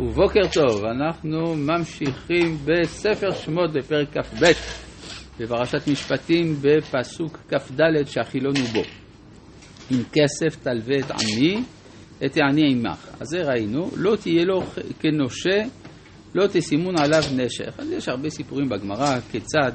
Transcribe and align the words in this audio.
ובוקר 0.00 0.40
טוב, 0.52 0.84
אנחנו 0.84 1.54
ממשיכים 1.54 2.58
בספר 2.64 3.30
שמות 3.30 3.72
בפרק 3.72 4.18
כ"ב, 4.18 4.44
בפרשת 5.40 5.88
משפטים 5.88 6.56
בפסוק 6.60 7.38
כ"ד 7.48 7.80
שהחילון 8.06 8.56
הוא 8.56 8.68
בו. 8.72 8.82
אם 9.90 10.02
כסף 10.12 10.62
תלווה 10.62 10.98
את 10.98 11.10
עמי, 11.10 11.62
את 12.24 12.36
העני 12.36 12.72
עמך. 12.72 13.08
אז 13.20 13.26
זה 13.28 13.42
ראינו, 13.42 13.90
לא 13.96 14.16
תהיה 14.16 14.44
לו 14.44 14.62
כנושה, 15.00 15.62
לא 16.34 16.46
תשימון 16.52 16.94
עליו 16.98 17.22
נשך. 17.36 17.74
אז 17.78 17.90
יש 17.90 18.08
הרבה 18.08 18.30
סיפורים 18.30 18.68
בגמרא 18.68 19.20
כיצד 19.30 19.72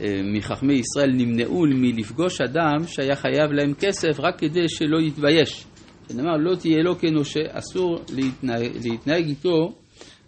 אה, 0.00 0.06
מחכמי 0.36 0.74
ישראל 0.74 1.10
נמנעו 1.12 1.62
מלפגוש 1.74 2.40
אדם 2.40 2.86
שהיה 2.86 3.16
חייב 3.16 3.52
להם 3.52 3.74
כסף 3.78 4.20
רק 4.20 4.38
כדי 4.38 4.68
שלא 4.68 5.00
יתבייש. 5.00 5.64
שנאמר 6.08 6.36
לא 6.36 6.56
תהיה 6.56 6.82
לו 6.82 6.98
כנושה, 6.98 7.40
אסור 7.50 7.98
להתנהג, 8.14 8.70
להתנהג 8.84 9.28
איתו 9.28 9.74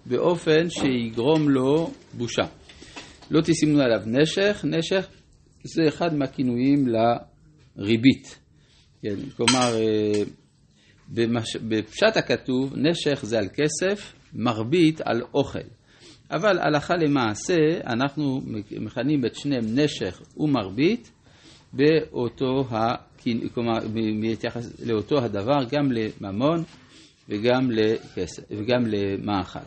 באופן 0.07 0.71
שיגרום 0.71 1.48
לו 1.48 1.91
בושה. 2.15 2.45
לא 3.30 3.41
תשימו 3.41 3.81
עליו 3.81 4.01
נשך, 4.07 4.65
נשך 4.65 5.07
זה 5.65 5.83
אחד 5.89 6.15
מהכינויים 6.15 6.87
לריבית. 6.87 8.39
כן, 9.03 9.17
כלומר, 9.37 9.75
אה, 9.75 10.23
במש... 11.09 11.57
בפשט 11.57 12.17
הכתוב, 12.17 12.75
נשך 12.77 13.20
זה 13.23 13.39
על 13.39 13.48
כסף, 13.55 14.12
מרבית 14.34 15.01
על 15.01 15.23
אוכל. 15.34 15.69
אבל 16.31 16.59
הלכה 16.59 16.95
למעשה, 16.97 17.55
אנחנו 17.87 18.41
מכנים 18.70 19.27
את 19.27 19.34
שניהם 19.34 19.65
נשך 19.79 20.20
ומרבית 20.37 21.12
באותו 21.77 22.65
כלומר, 23.55 23.79
מתייחס 23.95 24.80
לאותו 24.80 25.19
הדבר 25.19 25.65
גם 25.71 25.93
לממון 25.93 26.62
וגם 27.29 27.71
לכסף, 27.71 28.43
וגם 28.51 28.87
למאכל. 28.87 29.59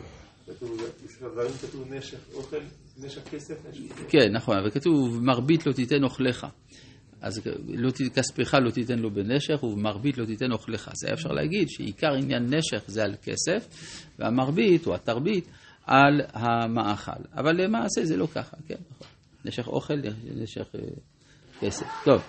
כתוב 1.62 1.92
נשך 1.92 2.18
אוכל, 2.34 2.56
נשך 2.98 3.20
כסף? 3.30 3.54
כן, 4.08 4.32
נכון, 4.32 4.56
אבל 4.58 4.70
כתוב 4.70 5.22
מרבית 5.22 5.66
לא 5.66 5.72
תיתן 5.72 6.04
אוכלך. 6.04 6.46
אז 7.20 7.40
לא, 7.68 7.90
כספך 8.14 8.54
לא 8.54 8.70
תיתן 8.70 8.98
לו 8.98 9.10
בנשך 9.10 9.64
ובמרבית 9.64 10.18
לא 10.18 10.24
תיתן 10.24 10.52
אוכלך. 10.52 10.90
זה 10.94 11.06
היה 11.06 11.14
אפשר 11.14 11.28
להגיד 11.28 11.68
שעיקר 11.68 12.14
עניין 12.14 12.54
נשך 12.54 12.84
זה 12.86 13.04
על 13.04 13.14
כסף, 13.22 13.68
והמרבית 14.18 14.86
או 14.86 14.94
התרבית 14.94 15.44
על 15.84 16.20
המאכל. 16.32 17.22
אבל 17.34 17.62
למעשה 17.62 18.04
זה 18.04 18.16
לא 18.16 18.26
ככה, 18.34 18.56
כן, 18.66 18.74
נכון. 18.90 19.06
נשך 19.44 19.68
אוכל, 19.68 19.94
נשך 20.34 20.66
אה, 20.74 20.80
כסף. 21.60 21.86
טוב. 22.04 22.22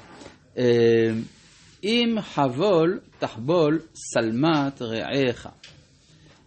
אמ, 0.57 0.63
אם 1.83 2.15
חבול 2.21 2.99
תחבול 3.19 3.79
שלמת 3.93 4.81
רעיך, 4.81 5.49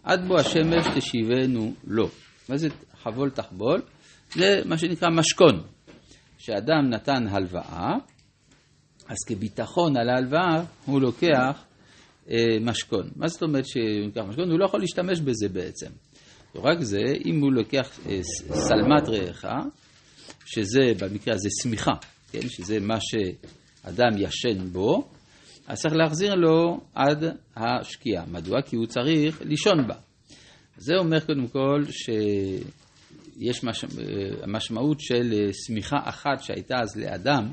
עד 0.03 0.27
בוא 0.27 0.39
השמש 0.39 0.85
תשיבנו 0.95 1.73
לו. 1.87 2.09
מה 2.49 2.57
זה 2.57 2.67
חבול 3.03 3.29
תחבול? 3.29 3.81
זה 4.35 4.61
מה 4.65 4.77
שנקרא 4.77 5.09
משכון. 5.09 5.63
כשאדם 6.37 6.89
נתן 6.89 7.27
הלוואה, 7.27 7.93
אז 9.07 9.17
כביטחון 9.27 9.97
על 9.97 10.09
ההלוואה 10.09 10.63
הוא 10.85 11.01
לוקח 11.01 11.63
אה, 12.29 12.57
משכון. 12.61 13.09
מה 13.15 13.27
זאת 13.27 13.43
אומרת 13.43 13.65
שהוא 13.67 14.05
לוקח 14.05 14.21
משכון? 14.21 14.51
הוא 14.51 14.59
לא 14.59 14.65
יכול 14.65 14.79
להשתמש 14.79 15.19
בזה 15.19 15.49
בעצם. 15.49 15.89
לא 16.55 16.61
רק 16.63 16.81
זה, 16.81 17.03
אם 17.25 17.41
הוא 17.41 17.53
לוקח 17.53 17.99
אה, 18.09 18.19
שלמת 18.47 19.09
רעיך, 19.09 19.47
שזה 20.45 20.91
במקרה 20.99 21.33
הזה 21.33 21.49
שמיכה, 21.61 21.91
כן? 22.41 22.49
שזה 22.49 22.79
מה 22.79 22.97
ש... 23.01 23.15
אדם 23.87 24.17
ישן 24.17 24.67
בו, 24.71 25.07
אז 25.67 25.81
צריך 25.81 25.93
להחזיר 25.95 26.35
לו 26.35 26.79
עד 26.95 27.23
השקיעה. 27.55 28.25
מדוע? 28.25 28.61
כי 28.61 28.75
הוא 28.75 28.85
צריך 28.85 29.41
לישון 29.41 29.87
בה. 29.87 29.95
זה 30.77 30.93
אומר 30.95 31.19
קודם 31.19 31.47
כל 31.47 31.83
שיש 31.91 33.63
מש... 33.63 33.85
משמעות 34.47 34.99
של 34.99 35.49
שמיכה 35.53 35.97
אחת 36.03 36.41
שהייתה 36.41 36.75
אז 36.81 36.97
לאדם 36.97 37.51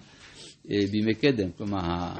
אה, 0.70 0.86
בימי 0.90 1.14
קדם, 1.14 1.52
כלומר 1.52 2.12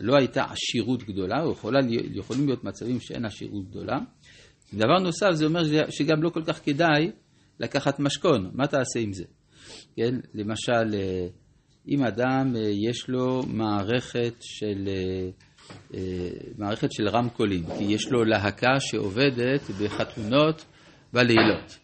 לא 0.00 0.16
הייתה 0.16 0.44
עשירות 0.44 1.02
גדולה, 1.02 1.42
או 1.42 1.52
יכולה, 1.52 1.80
יכולים 2.14 2.46
להיות 2.46 2.64
מצבים 2.64 3.00
שאין 3.00 3.24
עשירות 3.24 3.70
גדולה. 3.70 3.98
דבר 4.74 4.98
נוסף, 5.02 5.30
זה 5.32 5.44
אומר 5.44 5.62
שגם 5.90 6.22
לא 6.22 6.30
כל 6.30 6.42
כך 6.46 6.64
כדאי 6.64 7.10
לקחת 7.60 8.00
משכון, 8.00 8.50
מה 8.54 8.66
תעשה 8.66 9.00
עם 9.00 9.12
זה? 9.12 9.24
כן, 9.96 10.14
למשל, 10.34 10.94
אה, 10.94 11.26
אם 11.88 12.04
אדם 12.04 12.56
אה, 12.56 12.60
יש 12.90 13.08
לו 13.08 13.42
מערכת 13.46 14.34
של, 14.40 14.88
אה, 14.88 15.28
אה, 15.94 16.28
מערכת 16.58 16.92
של 16.92 17.08
רמקולים, 17.08 17.62
כי 17.78 17.84
יש 17.84 18.08
לו 18.10 18.24
להקה 18.24 18.80
שעובדת 18.80 19.60
בחתונות 19.82 20.64
בלילות. 21.12 21.78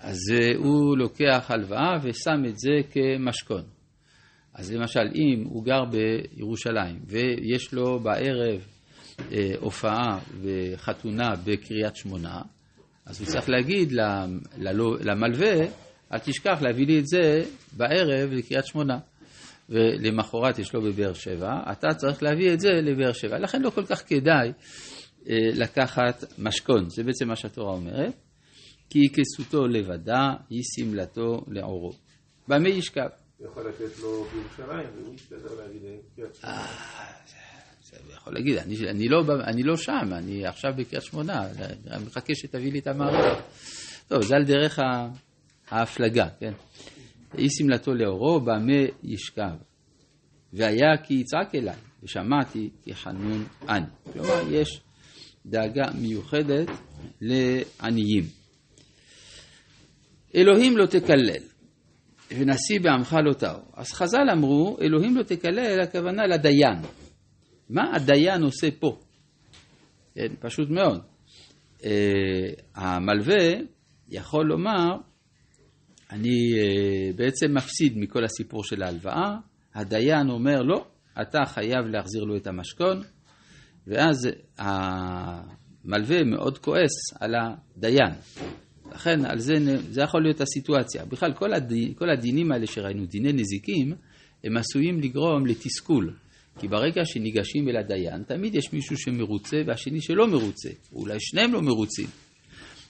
אז 0.00 0.18
הוא 0.56 0.98
לוקח 0.98 1.46
הלוואה 1.48 1.96
ושם 2.02 2.44
את 2.48 2.58
זה 2.58 2.70
כמשכון. 2.90 3.62
אז 4.54 4.72
למשל, 4.72 5.00
אם 5.14 5.44
הוא 5.44 5.64
גר 5.64 5.84
בירושלים 5.84 6.98
ויש 7.06 7.72
לו 7.74 8.00
בערב 8.00 8.66
הופעה 9.60 10.18
וחתונה 10.42 11.30
בקריית 11.44 11.96
שמונה, 11.96 12.42
אז 13.06 13.20
הוא 13.20 13.28
צריך 13.28 13.48
להגיד 13.48 13.92
למלווה, 15.00 15.54
אל 16.12 16.18
תשכח 16.18 16.62
להביא 16.62 16.86
לי 16.86 16.98
את 16.98 17.06
זה 17.06 17.44
בערב 17.76 18.32
לקריית 18.32 18.66
שמונה. 18.66 18.98
ולמחרת 19.68 20.58
יש 20.58 20.74
לו 20.74 20.82
בבאר 20.82 21.12
שבע, 21.12 21.72
אתה 21.72 21.88
צריך 21.96 22.22
להביא 22.22 22.52
את 22.52 22.60
זה 22.60 22.68
לבאר 22.68 23.12
שבע. 23.12 23.38
לכן 23.38 23.62
לא 23.62 23.70
כל 23.70 23.86
כך 23.86 24.08
כדאי 24.08 24.52
אה, 25.28 25.34
לקחת 25.54 26.24
משכון, 26.38 26.88
זה 26.88 27.02
בעצם 27.04 27.28
מה 27.28 27.36
שהתורה 27.36 27.72
אומרת, 27.72 28.14
כי 28.90 28.98
כסותו 29.14 29.66
לבדה 29.66 30.30
היא 30.50 30.62
שמלתו 30.76 31.44
לעורו. 31.48 31.92
במה 32.48 32.68
ישכב? 32.68 33.08
יכול 33.40 33.68
לתת 33.68 33.98
לו 33.98 34.24
בירושלים, 34.24 34.88
והוא 34.96 35.14
יסתדר 35.14 35.54
להגיד 35.60 35.82
קריית 36.16 36.34
שמונה. 36.34 36.56
אה, 36.56 36.92
יכול 38.16 38.34
להגיד, 38.34 38.58
אני, 38.58 38.76
אני, 38.90 39.08
לא, 39.08 39.22
אני 39.44 39.62
לא 39.62 39.76
שם, 39.76 40.12
אני 40.12 40.46
עכשיו 40.46 40.72
בקריית 40.76 41.04
שמונה, 41.04 41.46
אני 41.90 42.04
מחכה 42.06 42.34
שתביא 42.34 42.72
לי 42.72 42.78
את 42.78 42.86
המערכת. 42.86 43.42
טוב, 44.08 44.22
זה 44.22 44.36
על 44.36 44.44
דרך 44.44 44.78
ההפלגה, 45.70 46.26
כן? 46.40 46.52
היא 47.34 47.48
שמלתו 47.50 47.94
לאורו, 47.94 48.40
במה 48.40 48.82
ישכב. 49.02 49.54
והיה 50.52 50.96
כי 51.04 51.14
יצעק 51.14 51.54
אליי, 51.54 51.76
ושמעתי 52.02 52.70
כי 52.82 52.94
חנון 52.94 53.44
אני. 53.68 53.86
כלומר, 54.12 54.42
יש 54.50 54.80
דאגה 55.46 55.90
מיוחדת 56.00 56.68
לעניים. 57.20 58.24
אלוהים 60.34 60.76
לא 60.76 60.86
תקלל, 60.86 61.42
ונשיא 62.30 62.80
בעמך 62.80 63.16
לא 63.24 63.32
טהור. 63.32 63.62
אז 63.74 63.92
חז"ל 63.92 64.30
אמרו, 64.32 64.76
אלוהים 64.80 65.16
לא 65.16 65.22
תקלל, 65.22 65.80
הכוונה 65.82 66.26
לדיין. 66.26 66.78
מה 67.70 67.96
הדיין 67.96 68.42
עושה 68.42 68.68
פה? 68.80 68.98
כן, 70.14 70.34
פשוט 70.40 70.68
מאוד. 70.70 71.00
Uh, 71.78 71.84
המלווה 72.74 73.50
יכול 74.08 74.46
לומר, 74.46 74.96
אני 76.12 76.52
אה, 76.58 77.12
בעצם 77.16 77.54
מפסיד 77.54 77.98
מכל 77.98 78.24
הסיפור 78.24 78.64
של 78.64 78.82
ההלוואה, 78.82 79.36
הדיין 79.74 80.30
אומר 80.30 80.62
לא, 80.62 80.86
אתה 81.22 81.38
חייב 81.46 81.86
להחזיר 81.86 82.24
לו 82.24 82.36
את 82.36 82.46
המשכון, 82.46 83.02
ואז 83.86 84.28
המלווה 84.58 86.24
מאוד 86.24 86.58
כועס 86.58 86.90
על 87.20 87.34
הדיין. 87.34 88.12
לכן 88.92 89.24
על 89.24 89.38
זה, 89.38 89.54
זה 89.90 90.02
יכול 90.02 90.22
להיות 90.22 90.40
הסיטואציה. 90.40 91.04
בכלל 91.04 91.32
כל, 91.32 91.54
הדין, 91.54 91.94
כל 91.94 92.10
הדינים 92.10 92.52
האלה 92.52 92.66
שראינו, 92.66 93.06
דיני 93.06 93.32
נזיקים, 93.32 93.94
הם 94.44 94.56
עשויים 94.56 95.00
לגרום 95.00 95.46
לתסכול. 95.46 96.14
כי 96.58 96.68
ברגע 96.68 97.04
שניגשים 97.04 97.68
אל 97.68 97.76
הדיין, 97.76 98.22
תמיד 98.22 98.54
יש 98.54 98.72
מישהו 98.72 98.96
שמרוצה 98.96 99.56
והשני 99.66 100.00
שלא 100.00 100.26
מרוצה. 100.26 100.70
אולי 100.92 101.16
שניהם 101.20 101.52
לא 101.52 101.62
מרוצים. 101.62 102.06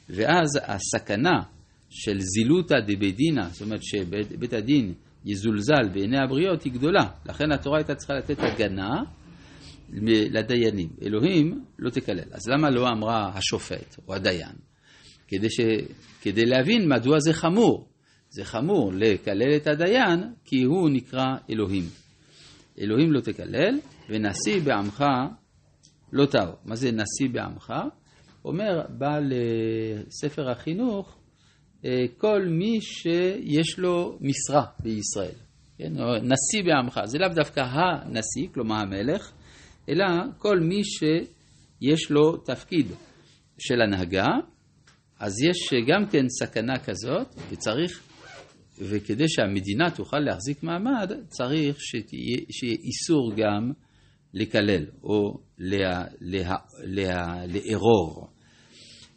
ואז 0.09 0.49
הסכנה 0.63 1.41
של 1.95 2.21
זילותא 2.21 2.81
דבית 2.87 3.17
דינא, 3.17 3.49
זאת 3.49 3.63
אומרת 3.63 3.83
שבית 3.83 4.53
הדין 4.53 4.95
יזולזל 5.25 5.89
בעיני 5.93 6.19
הבריות, 6.19 6.63
היא 6.63 6.73
גדולה. 6.73 7.11
לכן 7.27 7.53
התורה 7.53 7.79
הייתה 7.79 7.95
צריכה 7.95 8.15
לתת 8.15 8.37
הגנה 8.39 9.03
לדיינים. 10.31 10.89
אלוהים 11.03 11.65
לא 11.79 11.91
תקלל. 11.91 12.29
אז 12.33 12.49
למה 12.49 12.71
לא 12.71 12.89
אמרה 12.89 13.31
השופט 13.35 13.97
או 14.09 14.15
הדיין? 14.15 14.57
כדי, 15.29 15.51
ש... 15.51 15.61
כדי 16.23 16.45
להבין 16.45 16.89
מדוע 16.89 17.19
זה 17.19 17.33
חמור. 17.33 17.89
זה 18.31 18.45
חמור 18.45 18.93
לקלל 18.93 19.57
את 19.57 19.67
הדיין, 19.67 20.21
כי 20.45 20.63
הוא 20.63 20.91
נקרא 20.91 21.27
אלוהים. 21.51 21.85
אלוהים 22.81 23.13
לא 23.13 23.21
תקלל, 23.21 23.79
ונשיא 24.09 24.61
בעמך 24.65 25.05
לא 26.13 26.27
טהור. 26.27 26.55
מה 26.65 26.77
זה 26.77 26.91
נשיא 26.93 27.29
בעמך? 27.33 27.73
אומר, 28.45 28.83
בא 28.99 29.19
לספר 29.19 30.51
החינוך, 30.51 31.22
כל 32.19 32.43
מי 32.49 32.81
שיש 32.81 33.79
לו 33.79 34.19
משרה 34.21 34.65
בישראל. 34.81 35.35
כן? 35.79 35.93
נשיא 36.23 36.63
בעמך, 36.65 37.01
זה 37.05 37.19
לאו 37.19 37.29
דווקא 37.29 37.61
הנשיא, 37.61 38.49
כלומר 38.55 38.77
המלך, 38.77 39.33
אלא 39.89 40.05
כל 40.39 40.61
מי 40.61 40.85
שיש 40.85 42.11
לו 42.11 42.37
תפקיד 42.37 42.87
של 43.59 43.81
הנהגה, 43.83 44.29
אז 45.21 45.33
יש 45.43 45.85
גם 45.89 46.07
כן 46.11 46.29
סכנה 46.29 46.79
כזאת, 46.79 47.35
וצריך, 47.51 48.03
וכדי 48.79 49.29
שהמדינה 49.29 49.91
תוכל 49.91 50.19
להחזיק 50.19 50.63
מעמד, 50.63 51.13
צריך 51.29 51.77
שתהיה, 51.81 52.39
שיהיה 52.51 52.77
איסור 52.85 53.33
גם 53.37 53.73
לקלל 54.35 54.85
או 55.03 55.39
לה, 55.59 56.05
לה, 56.21 56.57
לה, 56.85 57.47
לארור. 57.47 58.29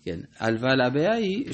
כן, 0.04 0.20
אבל 0.40 0.82
הבעיה 0.82 1.14
היא 1.14 1.46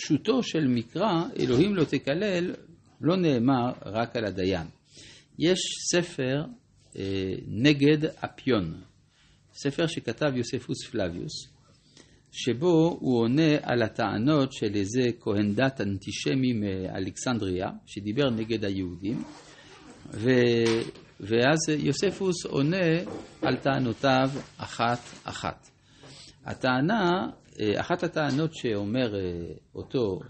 שפשוטו 0.00 0.42
של 0.42 0.66
מקרא, 0.68 1.22
אלוהים 1.38 1.74
לא 1.74 1.84
תקלל, 1.84 2.54
לא 3.00 3.16
נאמר 3.16 3.72
רק 3.86 4.16
על 4.16 4.24
הדיין. 4.24 4.66
יש 5.38 5.60
ספר 5.92 6.44
אה, 6.96 7.02
נגד 7.48 8.04
אפיון, 8.04 8.80
ספר 9.54 9.86
שכתב 9.86 10.32
יוספוס 10.36 10.86
פלביוס, 10.90 11.32
שבו 12.32 12.98
הוא 13.00 13.20
עונה 13.20 13.56
על 13.62 13.82
הטענות 13.82 14.52
של 14.52 14.74
איזה 14.74 15.10
כהן 15.20 15.54
דת 15.54 15.80
אנטישמי 15.80 16.52
מאלכסנדריה, 16.52 17.70
שדיבר 17.86 18.30
נגד 18.30 18.64
היהודים, 18.64 19.22
ו... 20.12 20.30
ואז 21.20 21.58
יוספוס 21.78 22.46
עונה 22.46 22.98
על 23.42 23.56
טענותיו 23.56 24.30
אחת-אחת. 24.56 25.70
הטענה, 26.44 27.30
אחת 27.76 28.02
הטענות 28.02 28.54
שאומר 28.54 29.14
אה, 29.14 29.20
אותו 29.74 30.20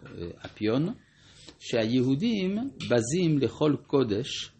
אפיון, 0.47 0.95
שהיהודים 1.59 2.59
בזים 2.91 3.39
לכל 3.39 3.77
קודש 3.87 4.51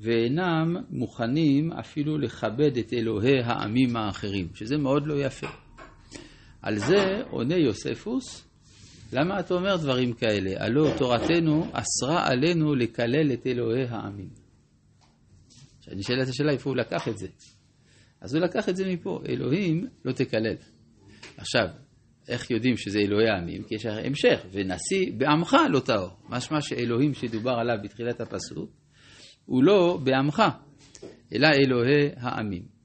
ואינם 0.00 0.76
מוכנים 0.90 1.72
אפילו 1.72 2.18
לכבד 2.18 2.76
את 2.78 2.92
אלוהי 2.92 3.42
העמים 3.44 3.96
האחרים, 3.96 4.48
שזה 4.54 4.76
מאוד 4.76 5.06
לא 5.06 5.24
יפה. 5.24 5.46
על 6.62 6.78
זה 6.78 7.22
עונה 7.30 7.56
יוספוס, 7.56 8.48
למה 9.12 9.40
אתה 9.40 9.54
אומר 9.54 9.76
דברים 9.76 10.12
כאלה? 10.12 10.64
הלא 10.64 10.90
תורתנו 10.98 11.66
אסרה 11.72 12.26
עלינו 12.26 12.74
לקלל 12.74 13.32
את 13.32 13.46
אלוהי 13.46 13.84
העמים. 13.88 14.28
עכשיו 15.78 15.94
נשאלת 15.94 16.28
השאלה 16.28 16.52
איפה 16.52 16.70
הוא 16.70 16.76
לקח 16.76 17.08
את 17.08 17.18
זה. 17.18 17.26
אז 18.20 18.34
הוא 18.34 18.42
לקח 18.42 18.68
את 18.68 18.76
זה 18.76 18.92
מפה, 18.92 19.20
אלוהים 19.28 19.86
לא 20.04 20.12
תקלל. 20.12 20.56
עכשיו, 21.36 21.68
איך 22.28 22.50
יודעים 22.50 22.76
שזה 22.76 22.98
אלוהי 22.98 23.28
העמים? 23.28 23.62
כי 23.62 23.74
יש 23.74 23.86
המשך, 23.86 24.46
ונשיא 24.52 25.12
בעמך 25.16 25.56
לא 25.70 25.80
טהור. 25.80 26.10
משמע 26.28 26.60
שאלוהים 26.60 27.14
שדובר 27.14 27.50
עליו 27.50 27.76
בתחילת 27.82 28.20
הפסוק, 28.20 28.70
הוא 29.46 29.64
לא 29.64 29.98
בעמך, 30.04 30.42
אלא 31.32 31.48
אלוהי 31.48 32.08
העמים. 32.16 32.78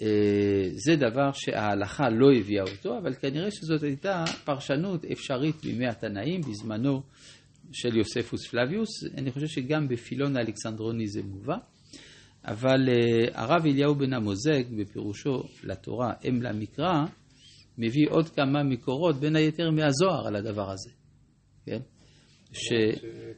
אה, 0.00 0.68
זה 0.72 0.96
דבר 0.96 1.32
שההלכה 1.32 2.08
לא 2.08 2.26
הביאה 2.38 2.62
אותו, 2.62 2.98
אבל 2.98 3.14
כנראה 3.14 3.50
שזאת 3.50 3.82
הייתה 3.82 4.24
פרשנות 4.44 5.04
אפשרית 5.04 5.56
בימי 5.64 5.88
התנאים 5.88 6.40
בזמנו 6.40 7.02
של 7.72 7.96
יוספוס 7.96 8.46
פלביוס. 8.46 9.04
אני 9.16 9.32
חושב 9.32 9.46
שגם 9.46 9.88
בפילון 9.88 10.36
האלכסנדרוני 10.36 11.06
זה 11.06 11.22
מובא. 11.22 11.56
אבל 12.44 12.88
אה, 12.88 13.42
הרב 13.42 13.66
אליהו 13.66 13.94
בן 13.94 14.12
המוזג, 14.12 14.62
בפירושו 14.78 15.42
לתורה 15.64 16.12
אם 16.28 16.42
למקרא, 16.42 17.04
מביא 17.78 18.06
עוד 18.10 18.28
כמה 18.28 18.62
מקורות, 18.62 19.16
בין 19.16 19.36
היתר 19.36 19.70
מהזוהר, 19.70 20.26
על 20.26 20.36
הדבר 20.36 20.70
הזה. 20.70 20.90
כן? 21.66 21.78
ש... 22.52 22.68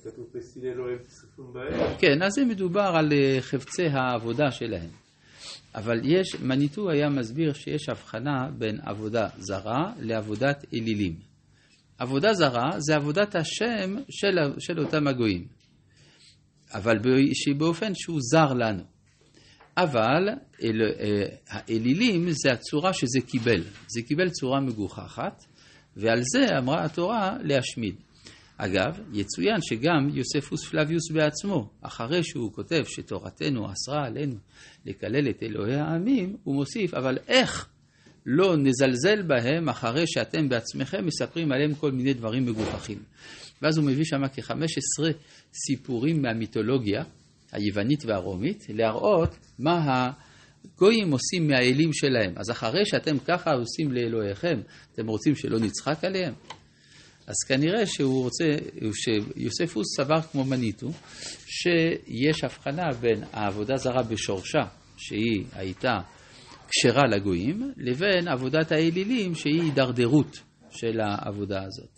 שכתוב 0.02 0.26
פסילי 0.32 0.74
לא 0.74 0.82
אוהב 0.82 0.98
צפון 1.02 1.52
באש. 1.52 2.00
כן, 2.00 2.22
אז 2.22 2.32
זה 2.32 2.44
מדובר 2.44 2.92
על 2.94 3.12
אה, 3.12 3.38
חפצי 3.40 3.86
העבודה 3.86 4.50
שלהם. 4.50 4.90
אבל 5.74 6.00
יש, 6.04 6.34
מניטו 6.42 6.90
היה 6.90 7.08
מסביר 7.08 7.52
שיש 7.52 7.88
הבחנה 7.88 8.50
בין 8.58 8.78
עבודה 8.82 9.28
זרה 9.38 9.92
לעבודת 10.00 10.64
אלילים. 10.74 11.16
עבודה 11.98 12.32
זרה 12.32 12.70
זה 12.78 12.96
עבודת 12.96 13.34
השם 13.34 13.94
של, 14.10 14.38
של 14.58 14.80
אותם 14.80 15.06
הגויים, 15.06 15.46
אבל 16.74 16.98
באופן 17.58 17.94
שהוא 17.94 18.18
זר 18.20 18.52
לנו. 18.54 18.82
אבל 19.76 20.28
אל, 20.62 20.82
אה, 21.00 21.26
האלילים 21.48 22.30
זה 22.30 22.52
הצורה 22.52 22.92
שזה 22.92 23.20
קיבל, 23.26 23.62
זה 23.88 24.02
קיבל 24.02 24.30
צורה 24.30 24.60
מגוחכת, 24.60 25.44
ועל 25.96 26.20
זה 26.22 26.58
אמרה 26.58 26.84
התורה 26.84 27.36
להשמיד. 27.42 27.94
אגב, 28.58 29.00
יצוין 29.12 29.56
שגם 29.62 30.08
יוספוס 30.14 30.68
פלביוס 30.68 31.10
בעצמו, 31.10 31.70
אחרי 31.82 32.24
שהוא 32.24 32.52
כותב 32.52 32.82
שתורתנו 32.84 33.72
אסרה 33.72 34.06
עלינו 34.06 34.36
לקלל 34.86 35.28
את 35.30 35.42
אלוהי 35.42 35.74
העמים, 35.74 36.36
הוא 36.44 36.54
מוסיף, 36.54 36.94
אבל 36.94 37.18
איך 37.28 37.68
לא 38.26 38.56
נזלזל 38.56 39.22
בהם 39.22 39.68
אחרי 39.68 40.04
שאתם 40.06 40.48
בעצמכם 40.48 41.06
מספרים 41.06 41.52
עליהם 41.52 41.74
כל 41.74 41.92
מיני 41.92 42.14
דברים 42.14 42.46
מגוחכים. 42.46 42.98
ואז 43.62 43.78
הוא 43.78 43.86
מביא 43.86 44.04
שם 44.04 44.28
כ-15 44.34 45.12
סיפורים 45.66 46.22
מהמיתולוגיה 46.22 47.04
היוונית 47.56 48.04
והרומית, 48.04 48.66
להראות 48.68 49.36
מה 49.58 50.10
הגויים 50.74 51.10
עושים 51.12 51.48
מהאלים 51.48 51.92
שלהם. 51.92 52.32
אז 52.36 52.50
אחרי 52.50 52.86
שאתם 52.86 53.18
ככה 53.18 53.50
עושים 53.50 53.92
לאלוהיכם, 53.92 54.60
אתם 54.92 55.06
רוצים 55.06 55.34
שלא 55.34 55.58
נצחק 55.58 56.04
עליהם? 56.04 56.34
אז 57.26 57.34
כנראה 57.48 57.86
שהוא 57.86 58.22
רוצה, 58.22 58.44
שיוספוס 58.92 59.86
סבר 59.96 60.22
כמו 60.22 60.44
מניטו, 60.44 60.88
שיש 61.46 62.44
הבחנה 62.44 62.82
בין 63.00 63.24
העבודה 63.32 63.76
זרה 63.76 64.02
בשורשה, 64.02 64.62
שהיא 64.96 65.44
הייתה 65.52 65.94
כשרה 66.68 67.02
לגויים, 67.06 67.72
לבין 67.76 68.28
עבודת 68.28 68.72
האלילים, 68.72 69.34
שהיא 69.34 69.62
הידרדרות 69.62 70.38
של 70.70 71.00
העבודה 71.00 71.62
הזאת. 71.62 71.90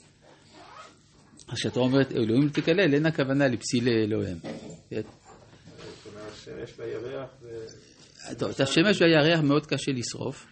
אז 1.49 1.55
כשאתה 1.55 1.81
אומרת 1.81 2.13
אלוהים 2.13 2.49
תקלל, 2.49 2.95
אין 2.95 3.07
הכוונה 3.07 3.49
לפסילי 3.49 3.91
אלוהים. 3.91 4.37
כן? 4.91 5.01
השמש 6.49 6.79
והירח 6.79 7.31
ו... 7.43 7.47
טוב, 8.39 8.51
את 8.51 8.61
השמש 8.61 9.01
והירח 9.01 9.41
מאוד 9.41 9.67
קשה 9.67 9.93
לשרוף. 9.93 10.47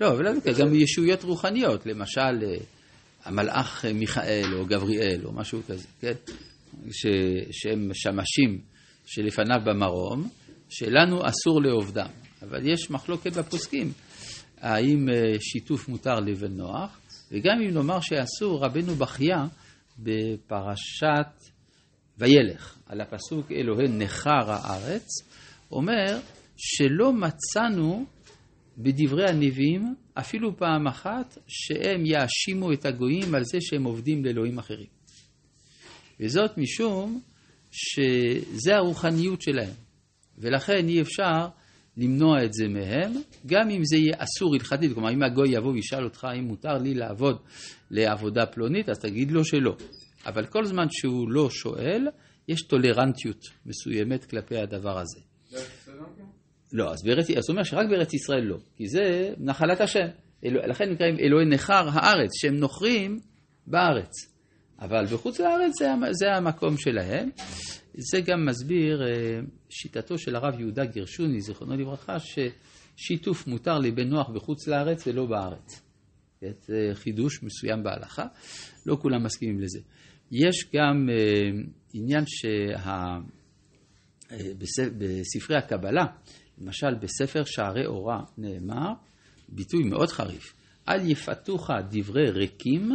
לא, 0.00 0.12
אבל 0.12 0.24
גם 0.60 0.74
ישויות 0.74 1.24
רוחניות, 1.24 1.86
למשל 1.86 2.20
אה, 2.20 2.56
המלאך 3.24 3.84
מיכאל 3.94 4.54
או 4.54 4.66
גבריאל 4.66 5.20
או 5.24 5.32
משהו 5.32 5.62
כזה, 5.68 5.88
כן? 6.00 6.12
ש... 6.90 7.06
שהם 7.50 7.90
שמשים 7.94 8.60
שלפניו 9.06 9.58
במרום, 9.64 10.28
שלנו 10.68 11.20
אסור 11.28 11.62
לעובדם. 11.62 12.08
אבל 12.42 12.68
יש 12.68 12.90
מחלוקת 12.90 13.32
בפוסקים, 13.32 13.92
האם 14.60 15.08
אה, 15.08 15.40
שיתוף 15.40 15.88
מותר 15.88 16.14
לבן 16.14 16.52
נוח, 16.52 17.00
וגם 17.32 17.60
אם 17.62 17.70
נאמר 17.74 18.00
שאסור, 18.00 18.64
רבנו 18.64 18.94
בחייה 18.94 19.44
בפרשת 19.98 21.51
וילך, 22.22 22.78
על 22.86 23.00
הפסוק 23.00 23.52
אלוהי 23.52 23.88
נכר 23.88 24.50
הארץ, 24.50 25.08
אומר 25.70 26.20
שלא 26.56 27.12
מצאנו 27.12 28.04
בדברי 28.78 29.30
הנביאים 29.30 29.94
אפילו 30.14 30.56
פעם 30.56 30.86
אחת 30.86 31.38
שהם 31.48 32.06
יאשימו 32.06 32.72
את 32.72 32.86
הגויים 32.86 33.34
על 33.34 33.44
זה 33.44 33.58
שהם 33.60 33.84
עובדים 33.84 34.24
לאלוהים 34.24 34.58
אחרים. 34.58 34.86
וזאת 36.20 36.58
משום 36.58 37.20
שזה 37.72 38.76
הרוחניות 38.76 39.42
שלהם, 39.42 39.74
ולכן 40.38 40.88
אי 40.88 41.00
אפשר 41.00 41.48
למנוע 41.96 42.44
את 42.44 42.52
זה 42.52 42.68
מהם, 42.68 43.12
גם 43.46 43.70
אם 43.70 43.84
זה 43.84 43.96
יהיה 43.96 44.16
אסור 44.18 44.54
הלכתית, 44.54 44.92
כלומר 44.94 45.12
אם 45.12 45.22
הגוי 45.22 45.48
יבוא 45.48 45.72
וישאל 45.72 46.04
אותך 46.04 46.26
אם 46.38 46.44
מותר 46.44 46.78
לי 46.78 46.94
לעבוד 46.94 47.38
לעבודה 47.90 48.46
פלונית, 48.46 48.88
אז 48.88 48.98
תגיד 48.98 49.30
לו 49.30 49.44
שלא. 49.44 49.76
אבל 50.26 50.46
כל 50.46 50.64
זמן 50.64 50.86
שהוא 50.90 51.30
לא 51.30 51.50
שואל, 51.50 52.08
יש 52.48 52.62
טולרנטיות 52.62 53.44
מסוימת 53.66 54.24
כלפי 54.24 54.56
הדבר 54.56 54.98
הזה. 54.98 55.20
לא, 56.72 56.92
אז 56.92 57.02
בארץ, 57.04 57.30
אז 57.30 57.48
הוא 57.48 57.54
אומר 57.54 57.62
שרק 57.62 57.86
בארץ 57.90 58.14
ישראל 58.14 58.42
לא, 58.44 58.56
כי 58.76 58.88
זה 58.88 59.34
נחלת 59.38 59.80
השם. 59.80 60.06
אלו, 60.44 60.60
לכן 60.60 60.90
נקראים 60.90 61.18
אלוהי 61.18 61.46
נכר 61.46 61.88
הארץ, 61.92 62.30
שהם 62.34 62.54
נוכרים 62.54 63.18
בארץ. 63.66 64.10
אבל 64.80 65.06
בחוץ 65.06 65.40
לארץ 65.40 65.72
זה, 65.78 65.88
זה 66.10 66.32
המקום 66.36 66.76
שלהם. 66.76 67.30
זה 67.94 68.20
גם 68.20 68.46
מסביר 68.46 69.02
אה, 69.02 69.40
שיטתו 69.70 70.18
של 70.18 70.36
הרב 70.36 70.60
יהודה 70.60 70.84
גרשוני, 70.84 71.40
זיכרונו 71.40 71.76
לברכה, 71.76 72.16
ששיתוף 72.18 73.46
מותר 73.46 73.78
לבן 73.78 74.08
נוח 74.08 74.30
בחוץ 74.30 74.68
לארץ 74.68 75.06
ולא 75.06 75.26
בארץ. 75.26 75.82
זה 76.40 76.90
חידוש 76.94 77.42
מסוים 77.42 77.82
בהלכה, 77.82 78.24
לא 78.86 78.96
כולם 79.02 79.24
מסכימים 79.24 79.60
לזה. 79.60 79.78
יש 80.32 80.70
גם 80.74 81.08
אה, 81.10 81.50
עניין 81.94 82.24
שבספרי 84.26 85.56
אה, 85.56 85.58
הקבלה, 85.58 86.04
למשל 86.58 86.94
בספר 86.94 87.44
שערי 87.44 87.86
אורה 87.86 88.20
נאמר, 88.38 88.92
ביטוי 89.48 89.82
מאוד 89.82 90.08
חריף, 90.08 90.54
אל 90.88 91.10
יפתוך 91.10 91.70
דברי 91.90 92.30
ריקים 92.30 92.90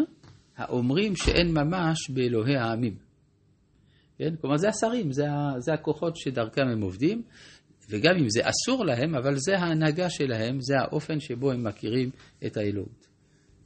האומרים 0.58 1.16
שאין 1.16 1.54
ממש 1.54 2.10
באלוהי 2.10 2.58
העמים. 2.58 2.96
כן? 4.18 4.36
כלומר 4.42 4.58
זה 4.58 4.68
השרים, 4.70 5.12
זה, 5.12 5.26
זה 5.58 5.74
הכוחות 5.74 6.18
שדרכם 6.18 6.68
הם 6.68 6.82
עובדים, 6.82 7.22
וגם 7.90 8.16
אם 8.20 8.30
זה 8.30 8.42
אסור 8.50 8.86
להם, 8.86 9.16
אבל 9.16 9.36
זה 9.36 9.58
ההנהגה 9.58 10.10
שלהם, 10.10 10.62
זה 10.62 10.74
האופן 10.80 11.20
שבו 11.20 11.52
הם 11.52 11.64
מכירים 11.64 12.10
את 12.46 12.58
האלוהות. 12.58 13.07